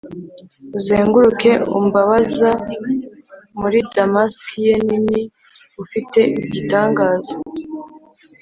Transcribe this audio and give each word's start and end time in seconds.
uzenguruke 0.77 1.51
umbabaza 1.77 2.51
muri 3.59 3.79
damask 3.93 4.45
ye 4.65 4.75
nini. 4.87 5.21
'ufite 5.81 6.19
igitangaza 6.41 7.35